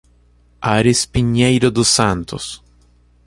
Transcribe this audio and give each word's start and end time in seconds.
Arez 0.63 1.05
Pinheiro 1.05 1.69
dos 1.69 1.87
Santos 1.89 2.63